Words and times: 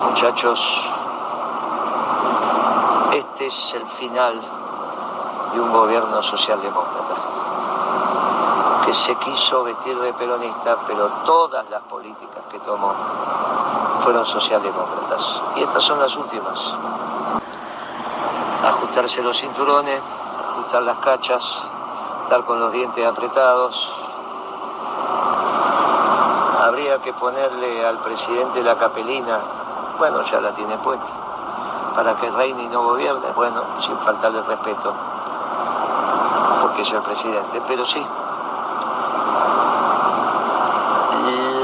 Muchachos, 0.00 0.90
este 3.12 3.46
es 3.46 3.74
el 3.74 3.86
final 3.86 4.40
de 5.52 5.60
un 5.60 5.70
gobierno 5.70 6.22
socialdemócrata 6.22 7.16
que 8.86 8.94
se 8.94 9.14
quiso 9.16 9.62
vestir 9.62 9.98
de 9.98 10.14
peronista, 10.14 10.78
pero 10.86 11.06
todas 11.26 11.68
las 11.68 11.82
políticas 11.82 12.42
que 12.50 12.58
tomó 12.60 12.94
fueron 14.00 14.24
socialdemócratas. 14.24 15.42
Y 15.56 15.62
estas 15.62 15.84
son 15.84 16.00
las 16.00 16.16
últimas. 16.16 16.58
Ajustarse 18.64 19.22
los 19.22 19.38
cinturones, 19.38 20.00
ajustar 20.50 20.82
las 20.82 20.96
cachas, 21.00 21.62
estar 22.24 22.44
con 22.46 22.58
los 22.58 22.72
dientes 22.72 23.06
apretados. 23.06 23.92
Habría 26.58 27.02
que 27.02 27.12
ponerle 27.12 27.86
al 27.86 27.98
presidente 27.98 28.62
la 28.62 28.78
capelina, 28.78 29.59
bueno, 30.00 30.22
ya 30.22 30.40
la 30.40 30.54
tiene 30.54 30.78
puesta, 30.78 31.12
para 31.94 32.16
que 32.16 32.30
reine 32.30 32.62
y 32.62 32.68
no 32.68 32.82
gobierne, 32.82 33.30
bueno, 33.36 33.62
sin 33.80 33.98
faltarle 33.98 34.40
respeto, 34.40 34.94
porque 36.62 36.80
es 36.80 36.90
el 36.90 37.02
presidente, 37.02 37.60
pero 37.68 37.84
sí. 37.84 38.04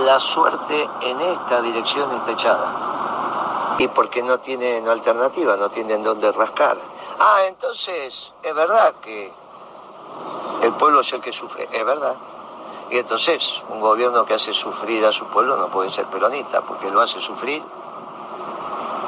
La 0.05 0.21
suerte 0.21 0.89
en 1.01 1.21
esta 1.23 1.63
dirección 1.63 2.13
está 2.13 2.33
echada. 2.33 3.75
Y 3.79 3.89
porque 3.89 4.23
no 4.23 4.39
tienen 4.39 4.87
alternativa, 4.87 5.57
no 5.57 5.71
tienen 5.71 6.03
dónde 6.03 6.31
rascar. 6.31 6.77
Ah, 7.19 7.41
entonces, 7.49 8.35
es 8.43 8.55
verdad 8.55 8.97
que 9.01 9.33
el 10.63 10.73
pueblo 10.75 11.01
es 11.01 11.13
el 11.15 11.23
que 11.23 11.33
sufre, 11.33 11.71
es 11.73 11.85
verdad. 11.87 12.17
Y 12.91 12.99
entonces, 12.99 13.63
un 13.71 13.81
gobierno 13.81 14.27
que 14.27 14.35
hace 14.35 14.53
sufrir 14.53 15.07
a 15.07 15.13
su 15.13 15.25
pueblo 15.27 15.57
no 15.57 15.69
puede 15.69 15.91
ser 15.91 16.05
peronista, 16.07 16.61
porque 16.61 16.91
lo 16.91 17.01
hace 17.01 17.21
sufrir 17.21 17.63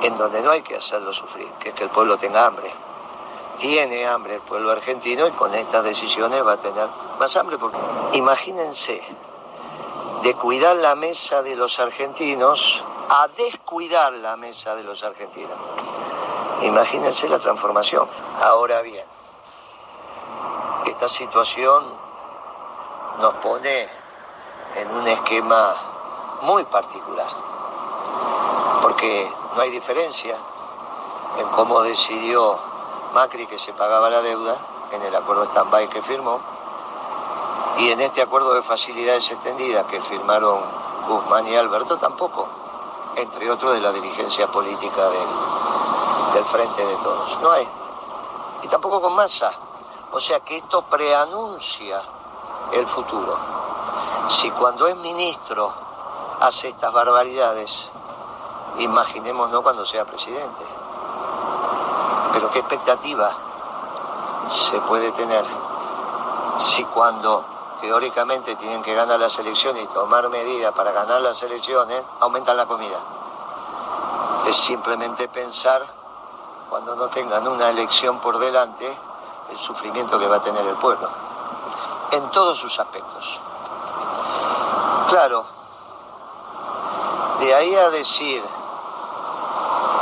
en 0.02 0.16
donde 0.16 0.40
no 0.42 0.50
hay 0.50 0.62
que 0.62 0.76
hacerlo 0.76 1.12
sufrir, 1.12 1.48
que 1.60 1.70
es 1.70 1.74
que 1.74 1.84
el 1.84 1.90
pueblo 1.90 2.16
tenga 2.18 2.46
hambre. 2.46 2.72
Tiene 3.58 4.06
hambre 4.06 4.36
el 4.36 4.40
pueblo 4.42 4.70
argentino 4.70 5.27
y 5.27 5.32
con 5.32 5.55
estas 5.55 5.84
decisiones 5.84 6.46
va 6.46 6.52
a 6.52 6.60
tener 6.60 6.88
más 7.18 7.36
hambre. 7.36 7.58
Imagínense 8.12 9.02
de 10.22 10.34
cuidar 10.34 10.77
la 10.77 10.94
mesa 10.94 11.42
de 11.42 11.56
los 11.56 11.78
argentinos 11.80 12.84
a 13.08 13.28
descuidar 13.28 14.12
la 14.14 14.36
mesa 14.36 14.74
de 14.74 14.84
los 14.84 15.02
argentinos. 15.02 15.56
Imagínense 16.62 17.28
la 17.28 17.38
transformación. 17.38 18.08
Ahora 18.42 18.83
bien, 18.83 19.05
esta 20.86 21.08
situación 21.08 21.84
nos 23.20 23.34
pone 23.34 23.88
en 24.74 24.90
un 24.94 25.06
esquema 25.08 26.38
muy 26.42 26.64
particular, 26.64 27.28
porque 28.82 29.30
no 29.54 29.60
hay 29.60 29.70
diferencia 29.70 30.36
en 31.38 31.48
cómo 31.50 31.82
decidió 31.82 32.58
Macri 33.14 33.46
que 33.46 33.58
se 33.58 33.72
pagaba 33.72 34.10
la 34.10 34.22
deuda 34.22 34.56
en 34.92 35.02
el 35.02 35.14
acuerdo 35.14 35.44
stand-by 35.44 35.88
que 35.88 36.02
firmó 36.02 36.40
y 37.78 37.90
en 37.90 38.00
este 38.00 38.22
acuerdo 38.22 38.54
de 38.54 38.62
facilidades 38.62 39.30
extendidas 39.30 39.86
que 39.86 40.00
firmaron 40.00 40.60
Guzmán 41.06 41.46
y 41.46 41.56
Alberto 41.56 41.96
tampoco, 41.96 42.48
entre 43.16 43.50
otros 43.50 43.72
de 43.72 43.80
la 43.80 43.92
dirigencia 43.92 44.48
política 44.48 45.08
del, 45.08 46.44
Frente 46.44 46.84
de 46.84 46.96
Todos. 46.96 47.38
No 47.40 47.50
hay. 47.50 47.68
Y 48.62 48.68
tampoco 48.68 49.00
con 49.00 49.14
Massa. 49.14 49.52
O 50.12 50.20
sea 50.20 50.40
que 50.40 50.56
esto 50.56 50.82
preanuncia 50.82 52.02
el 52.72 52.86
futuro. 52.86 53.36
Si 54.28 54.50
cuando 54.52 54.86
es 54.86 54.96
ministro 54.96 55.72
hace 56.40 56.68
estas 56.68 56.92
barbaridades, 56.92 57.90
imaginémonos 58.78 59.62
cuando 59.62 59.84
sea 59.84 60.04
presidente. 60.04 60.64
Pero 62.32 62.50
qué 62.50 62.60
expectativa 62.60 63.30
se 64.48 64.80
puede 64.80 65.12
tener 65.12 65.44
si 66.58 66.84
cuando 66.84 67.44
teóricamente 67.80 68.56
tienen 68.56 68.83
que 68.83 68.94
ganar 68.94 69.20
las 69.20 69.38
elecciones 69.38 69.84
y 69.84 69.86
tomar 69.88 70.28
medidas 70.28 70.72
para 70.74 70.92
ganar 70.92 71.20
las 71.20 71.40
elecciones, 71.42 72.02
aumentan 72.20 72.56
la 72.56 72.67
comida. 72.67 72.98
Es 74.46 74.56
simplemente 74.56 75.28
pensar, 75.28 75.84
cuando 76.68 76.96
no 76.96 77.08
tengan 77.08 77.46
una 77.46 77.70
elección 77.70 78.20
por 78.20 78.38
delante, 78.38 78.96
el 79.50 79.56
sufrimiento 79.56 80.18
que 80.18 80.27
va 80.27 80.36
a 80.36 80.42
tener 80.42 80.67
el 80.67 80.77
pueblo, 80.77 81.08
en 82.11 82.30
todos 82.30 82.58
sus 82.58 82.78
aspectos. 82.78 83.40
Claro, 85.08 85.44
de 87.40 87.55
ahí 87.55 87.74
a 87.74 87.90
decir 87.90 88.42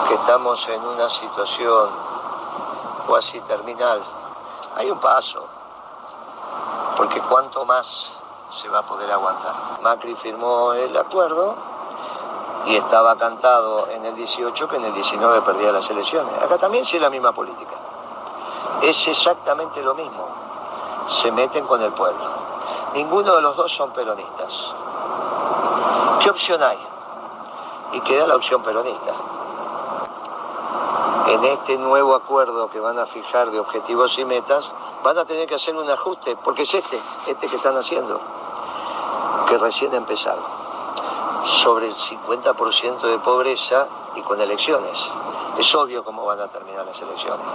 que 0.06 0.14
estamos 0.14 0.68
en 0.68 0.84
una 0.84 1.08
situación 1.08 1.90
cuasi 3.06 3.40
terminal, 3.40 4.02
hay 4.76 4.90
un 4.90 4.98
paso, 4.98 5.46
porque 6.96 7.20
cuánto 7.22 7.64
más 7.64 8.12
se 8.48 8.68
va 8.68 8.80
a 8.80 8.82
poder 8.82 9.10
aguantar. 9.10 9.80
Macri 9.82 10.14
firmó 10.16 10.72
el 10.72 10.96
acuerdo 10.96 11.54
y 12.66 12.76
estaba 12.76 13.16
cantado 13.16 13.88
en 13.88 14.04
el 14.04 14.14
18 14.14 14.68
que 14.68 14.76
en 14.76 14.84
el 14.84 14.94
19 14.94 15.42
perdía 15.42 15.72
las 15.72 15.88
elecciones. 15.90 16.32
Acá 16.42 16.58
también 16.58 16.84
sí 16.84 16.96
es 16.96 17.02
la 17.02 17.10
misma 17.10 17.32
política. 17.32 17.74
Es 18.82 19.08
exactamente 19.08 19.80
lo 19.82 19.94
mismo. 19.94 20.28
Se 21.08 21.30
meten 21.32 21.66
con 21.66 21.80
el 21.82 21.92
pueblo. 21.92 22.24
Ninguno 22.94 23.36
de 23.36 23.42
los 23.42 23.56
dos 23.56 23.72
son 23.72 23.90
peronistas. 23.92 24.74
¿Qué 26.20 26.30
opción 26.30 26.62
hay? 26.62 26.78
Y 27.92 28.00
queda 28.00 28.26
la 28.26 28.36
opción 28.36 28.62
peronista. 28.62 29.12
En 31.28 31.44
este 31.44 31.76
nuevo 31.76 32.14
acuerdo 32.14 32.70
que 32.70 32.78
van 32.78 32.98
a 33.00 33.06
fijar 33.06 33.50
de 33.50 33.58
objetivos 33.58 34.16
y 34.16 34.24
metas, 34.24 34.64
van 35.02 35.18
a 35.18 35.24
tener 35.24 35.48
que 35.48 35.56
hacer 35.56 35.74
un 35.74 35.88
ajuste, 35.90 36.36
porque 36.36 36.62
es 36.62 36.74
este, 36.74 37.00
este 37.26 37.48
que 37.48 37.56
están 37.56 37.76
haciendo, 37.76 38.20
que 39.48 39.58
recién 39.58 39.92
ha 39.94 39.96
empezado, 39.96 40.40
sobre 41.44 41.88
el 41.88 41.96
50% 41.96 43.00
de 43.00 43.18
pobreza 43.18 43.88
y 44.14 44.22
con 44.22 44.40
elecciones. 44.40 44.98
Es 45.58 45.74
obvio 45.74 46.04
cómo 46.04 46.24
van 46.24 46.40
a 46.40 46.48
terminar 46.48 46.86
las 46.86 47.00
elecciones. 47.00 47.46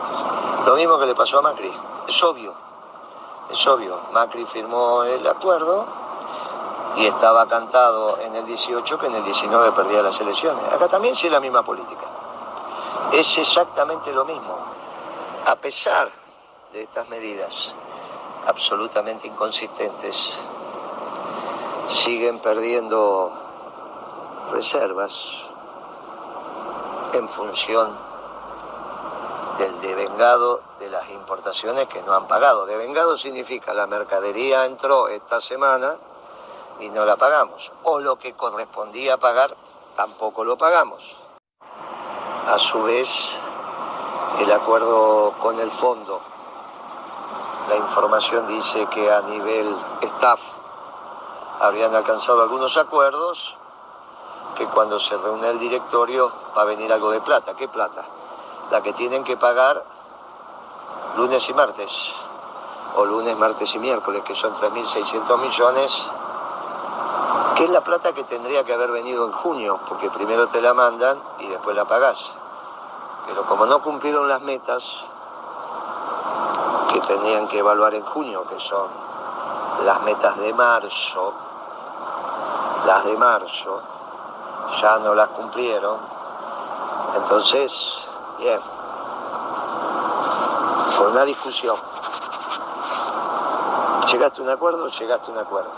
Lo 0.66 0.76
mismo 0.76 1.00
que 1.00 1.06
le 1.06 1.16
pasó 1.16 1.40
a 1.40 1.42
Macri, 1.42 1.72
es 2.08 2.24
obvio, 2.24 2.54
es 3.50 3.68
obvio. 3.68 4.00
Macri 4.12 4.46
firmó 4.48 5.04
el 5.04 5.26
acuerdo 5.26 5.86
y 6.98 7.06
estaba 7.06 7.48
cantado 7.48 8.18
en 8.18 8.36
el 8.36 8.46
18 8.46 9.00
que 9.00 9.08
en 9.08 9.16
el 9.16 9.24
19 9.24 9.72
perdía 9.72 10.02
las 10.02 10.20
elecciones. 10.20 10.62
Acá 10.74 10.90
también 10.90 11.16
sí 11.16 11.28
es 11.28 11.34
la 11.34 11.40
misma 11.40 11.64
política. 11.64 12.06
Es 13.12 13.38
exactamente 13.38 14.12
lo 14.14 14.24
mismo. 14.24 14.58
A 15.46 15.56
pesar 15.58 16.10
de 16.72 16.84
estas 16.84 17.10
medidas 17.10 17.76
absolutamente 18.48 19.28
inconsistentes, 19.28 20.34
siguen 21.90 22.40
perdiendo 22.40 23.34
reservas 24.52 25.44
en 27.12 27.28
función 27.28 27.98
del 29.58 29.82
devengado 29.82 30.62
de 30.80 30.90
las 30.90 31.10
importaciones 31.10 31.90
que 31.90 32.02
no 32.04 32.14
han 32.14 32.28
pagado. 32.28 32.66
Devengado 32.66 33.18
significa 33.18 33.74
la 33.74 33.88
mercadería 33.88 34.66
entró 34.66 35.10
esta 35.10 35.42
semana 35.42 35.98
y 36.80 36.90
no 36.90 37.04
la 37.04 37.18
pagamos. 37.18 37.72
O 37.84 38.00
lo 38.00 38.18
que 38.18 38.34
correspondía 38.34 39.18
pagar, 39.18 39.56
tampoco 39.98 40.46
lo 40.46 40.58
pagamos. 40.58 41.21
A 42.52 42.60
su 42.60 42.84
vez, 42.84 43.08
el 44.40 44.52
acuerdo 44.52 45.36
con 45.40 45.58
el 45.58 45.72
fondo. 45.72 46.20
La 47.70 47.78
información 47.78 48.46
dice 48.46 48.88
que 48.88 49.10
a 49.10 49.22
nivel 49.22 49.74
staff 50.02 50.42
habrían 51.62 51.96
alcanzado 51.96 52.42
algunos 52.42 52.76
acuerdos, 52.76 53.56
que 54.58 54.68
cuando 54.68 55.00
se 55.00 55.16
reúne 55.16 55.50
el 55.50 55.60
directorio 55.60 56.30
va 56.58 56.64
a 56.64 56.66
venir 56.66 56.92
algo 56.92 57.12
de 57.12 57.22
plata. 57.22 57.56
¿Qué 57.56 57.70
plata? 57.70 58.04
La 58.70 58.84
que 58.84 58.92
tienen 58.92 59.24
que 59.24 59.38
pagar 59.38 59.86
lunes 61.16 61.48
y 61.48 61.54
martes, 61.54 62.14
o 62.98 63.06
lunes, 63.06 63.38
martes 63.38 63.74
y 63.76 63.80
miércoles, 63.80 64.24
que 64.26 64.36
son 64.36 64.54
3.600 64.56 65.38
millones, 65.38 66.12
que 67.56 67.64
es 67.64 67.70
la 67.70 67.82
plata 67.82 68.12
que 68.12 68.26
tendría 68.26 68.66
que 68.66 68.74
haber 68.74 68.92
venido 68.92 69.26
en 69.26 69.32
junio, 69.32 69.80
porque 69.88 70.10
primero 70.10 70.50
te 70.50 70.60
la 70.60 70.74
mandan 70.74 71.18
y 71.40 71.48
después 71.48 71.78
la 71.78 71.86
pagás. 71.86 72.41
Pero 73.28 73.46
como 73.46 73.66
no 73.66 73.82
cumplieron 73.82 74.28
las 74.28 74.42
metas 74.42 74.84
que 76.92 77.00
tenían 77.02 77.48
que 77.48 77.60
evaluar 77.60 77.94
en 77.94 78.04
junio, 78.04 78.46
que 78.48 78.60
son 78.60 78.90
las 79.86 80.02
metas 80.02 80.38
de 80.38 80.54
marzo, 80.54 81.34
las 82.86 83.06
de 83.06 83.18
marzo, 83.18 83.82
ya 84.82 84.98
no 85.00 85.14
las 85.14 85.30
cumplieron. 85.30 86.00
Entonces, 87.16 88.00
bien, 88.38 88.60
fue 90.92 91.08
una 91.08 91.26
discusión. 91.26 91.78
¿Llegaste 94.12 94.42
a 94.42 94.44
un 94.44 94.50
acuerdo? 94.50 94.88
Llegaste 94.88 95.28
a 95.30 95.34
un 95.34 95.40
acuerdo. 95.40 95.72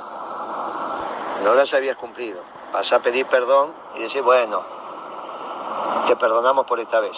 No 1.43 1.53
las 1.53 1.73
habías 1.73 1.97
cumplido. 1.97 2.41
Vas 2.71 2.91
a 2.91 2.99
pedir 2.99 3.27
perdón 3.27 3.73
y 3.95 4.01
decir, 4.01 4.23
bueno, 4.23 4.63
te 6.05 6.15
perdonamos 6.15 6.65
por 6.65 6.79
esta 6.79 6.99
vez. 6.99 7.17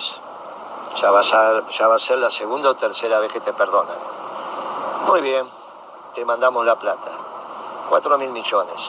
Ya, 1.01 1.11
va 1.11 1.19
a 1.19 1.99
ser 1.99 2.17
la 2.17 2.29
segunda 2.29 2.69
o 2.69 2.75
tercera 2.75 3.19
vez 3.19 3.31
que 3.31 3.41
te 3.41 3.51
perdonan. 3.51 3.97
Muy 5.07 5.21
bien, 5.21 5.49
te 6.13 6.23
mandamos 6.23 6.65
la 6.65 6.75
plata. 6.75 7.11
Cuatro 7.89 8.17
mil 8.17 8.31
millones. 8.31 8.81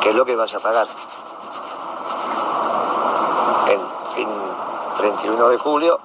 ¿Qué 0.00 0.10
es 0.10 0.14
lo 0.14 0.24
que 0.24 0.36
vas 0.36 0.54
a 0.54 0.60
pagar? 0.60 0.86
En 3.66 3.80
fin, 4.14 4.28
31 4.96 5.48
de 5.48 5.58
julio, 5.58 6.00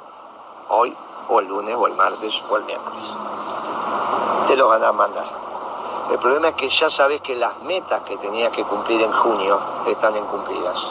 hoy, 0.69 0.95
o 1.27 1.39
el 1.39 1.47
lunes, 1.47 1.75
o 1.75 1.87
el 1.87 1.93
martes, 1.93 2.41
o 2.49 2.57
el 2.57 2.63
miércoles. 2.63 3.03
Te 4.47 4.55
lo 4.55 4.67
van 4.67 4.83
a 4.83 4.91
mandar. 4.91 5.25
El 6.09 6.17
problema 6.17 6.47
es 6.49 6.55
que 6.55 6.69
ya 6.69 6.89
sabes 6.89 7.21
que 7.21 7.35
las 7.35 7.59
metas 7.61 8.01
que 8.01 8.17
tenías 8.17 8.51
que 8.51 8.63
cumplir 8.63 9.01
en 9.01 9.11
junio 9.11 9.59
están 9.85 10.15
incumplidas 10.15 10.83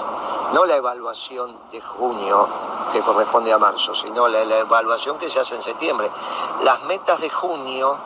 no 0.53 0.65
la 0.65 0.77
evaluación 0.77 1.57
de 1.71 1.81
junio 1.81 2.49
que 2.93 3.01
corresponde 3.01 3.53
a 3.53 3.59
marzo, 3.59 3.95
sino 3.95 4.29
la, 4.29 4.41
evaluación 4.41 5.19
que 5.19 5.29
se 5.31 5.41
hace 5.41 5.57
en 5.57 5.63
septiembre. 5.63 6.11
Las 6.63 6.83
metas 6.85 7.21
de 7.21 7.29
junio, 7.29 7.97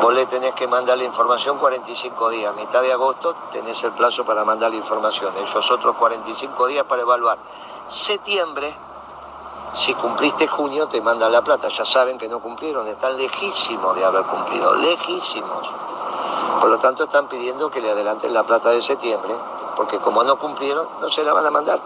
vos 0.00 0.14
le 0.14 0.26
tenés 0.26 0.54
que 0.54 0.68
mandar 0.68 0.98
la 0.98 1.04
información 1.04 1.58
45 1.58 2.30
días, 2.30 2.54
mitad 2.54 2.82
de 2.82 2.92
agosto 2.92 3.34
tenés 3.52 3.82
el 3.82 3.92
plazo 3.92 4.24
para 4.24 4.44
mandar 4.44 4.70
la 4.70 4.76
información, 4.76 5.36
esos 5.38 5.68
otros 5.70 5.96
45 5.96 6.66
días 6.68 6.84
para 6.84 7.02
evaluar. 7.02 7.38
Septiembre, 7.88 8.72
si 9.74 9.94
cumpliste 9.94 10.46
junio, 10.46 10.86
te 10.88 11.00
mandan 11.00 11.32
la 11.32 11.42
plata, 11.42 11.68
ya 11.68 11.84
saben 11.84 12.18
que 12.18 12.28
no 12.28 12.40
cumplieron, 12.40 12.86
están 12.86 13.16
lejísimos 13.16 13.96
de 13.96 14.04
haber 14.04 14.22
cumplido, 14.24 14.74
lejísimos. 14.74 15.68
Por 16.60 16.68
lo 16.68 16.78
tanto, 16.78 17.04
están 17.04 17.26
pidiendo 17.28 17.70
que 17.70 17.80
le 17.80 17.90
adelanten 17.90 18.32
la 18.32 18.44
plata 18.44 18.70
de 18.70 18.82
septiembre 18.82 19.34
porque 19.76 19.98
como 19.98 20.22
no 20.24 20.36
cumplieron, 20.38 20.88
no 21.00 21.10
se 21.10 21.24
la 21.24 21.32
van 21.32 21.46
a 21.46 21.50
mandar. 21.50 21.80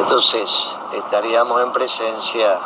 Entonces, 0.00 0.50
estaríamos 0.92 1.62
en 1.62 1.72
presencia 1.72 2.58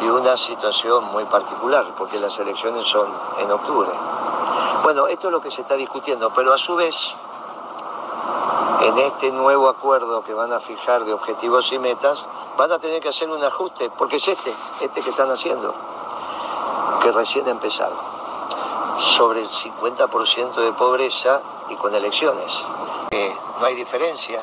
de 0.00 0.10
una 0.10 0.36
situación 0.36 1.04
muy 1.04 1.24
particular, 1.24 1.86
porque 1.96 2.20
las 2.20 2.38
elecciones 2.38 2.86
son 2.88 3.08
en 3.38 3.50
octubre. 3.50 3.90
Bueno, 4.82 5.06
esto 5.06 5.28
es 5.28 5.32
lo 5.32 5.40
que 5.40 5.50
se 5.50 5.62
está 5.62 5.74
discutiendo, 5.74 6.30
pero 6.34 6.52
a 6.52 6.58
su 6.58 6.76
vez, 6.76 6.94
en 8.82 8.98
este 8.98 9.32
nuevo 9.32 9.68
acuerdo 9.68 10.22
que 10.22 10.34
van 10.34 10.52
a 10.52 10.60
fijar 10.60 11.04
de 11.04 11.12
objetivos 11.12 11.72
y 11.72 11.78
metas, 11.78 12.24
van 12.56 12.72
a 12.72 12.78
tener 12.78 13.02
que 13.02 13.08
hacer 13.08 13.28
un 13.30 13.42
ajuste, 13.42 13.90
porque 13.98 14.16
es 14.16 14.28
este, 14.28 14.54
este 14.80 15.02
que 15.02 15.10
están 15.10 15.30
haciendo, 15.30 15.74
que 17.02 17.12
recién 17.12 17.48
empezaron, 17.48 17.98
sobre 18.98 19.40
el 19.40 19.50
50% 19.50 20.54
de 20.54 20.72
pobreza 20.72 21.40
y 21.68 21.76
con 21.76 21.94
elecciones 21.94 22.52
no 23.60 23.66
hay 23.66 23.74
diferencia 23.74 24.42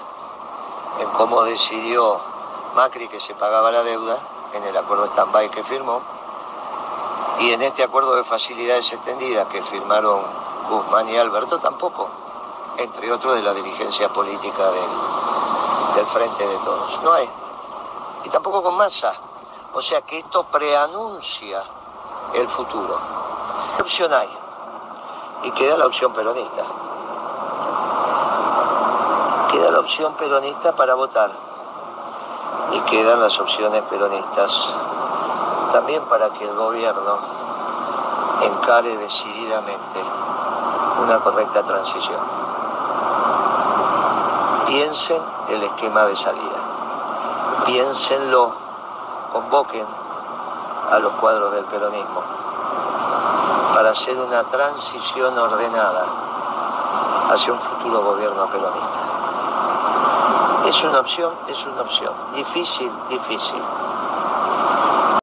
en 1.00 1.10
cómo 1.10 1.44
decidió 1.44 2.20
Macri 2.76 3.08
que 3.08 3.20
se 3.20 3.36
pagaba 3.36 3.72
la 3.72 3.84
deuda 3.84 4.18
en 4.54 4.64
el 4.64 4.76
acuerdo 4.76 5.06
stand-by 5.06 5.50
que 5.52 5.64
firmó 5.64 6.02
y 7.40 7.52
en 7.52 7.62
este 7.62 7.84
acuerdo 7.84 8.16
de 8.16 8.24
facilidades 8.24 8.92
extendidas 8.92 9.48
que 9.48 9.62
firmaron 9.64 10.24
Guzmán 10.70 11.10
y 11.10 11.18
Alberto 11.18 11.60
tampoco, 11.60 12.10
entre 12.78 13.12
otros 13.12 13.36
de 13.36 13.42
la 13.42 13.54
dirigencia 13.54 14.10
política 14.10 14.72
del, 14.72 16.08
Frente 16.08 16.46
de 16.46 16.58
Todos. 16.60 17.02
No 17.02 17.14
hay. 17.14 17.30
Y 18.24 18.30
tampoco 18.30 18.62
con 18.62 18.76
Massa. 18.76 19.14
O 19.74 19.82
sea 19.82 20.02
que 20.02 20.20
esto 20.20 20.44
preanuncia 20.44 21.64
el 22.34 22.48
futuro. 22.50 23.00
¿Qué 23.76 23.82
opción 23.84 24.14
hay? 24.14 24.43
Y 25.44 25.52
queda 25.52 25.78
la 25.78 25.88
opción 25.88 26.14
peronista. 26.14 26.64
Queda 29.52 29.72
la 29.72 29.80
opción 29.80 30.14
peronista 30.14 30.74
para 30.74 30.96
votar. 30.96 31.32
Y 32.72 32.80
quedan 32.82 33.20
las 33.20 33.38
opciones 33.40 33.82
peronistas 33.90 34.74
también 35.74 36.04
para 36.06 36.30
que 36.30 36.46
el 36.46 36.56
gobierno 36.56 37.18
encare 38.42 38.96
decididamente 38.98 40.04
una 41.02 41.20
correcta 41.20 41.64
transición. 41.64 42.22
Piensen 44.68 45.22
el 45.50 45.64
esquema 45.64 46.06
de 46.06 46.16
salida, 46.16 47.64
piénsenlo, 47.66 48.54
convoquen 49.32 49.86
a 50.92 51.00
los 51.00 51.12
cuadros 51.14 51.52
del 51.54 51.66
peronismo 51.66 52.22
para 53.74 53.90
hacer 53.90 54.16
una 54.20 54.44
transición 54.44 55.38
ordenada 55.38 56.06
hacia 57.32 57.54
un 57.54 57.60
futuro 57.60 58.04
gobierno 58.04 58.48
peronista. 58.48 59.00
Es 60.68 60.84
una 60.84 61.00
opción, 61.00 61.34
es 61.48 61.66
una 61.66 61.82
opción. 61.82 62.14
Difícil, 62.34 62.92
difícil. 63.10 63.62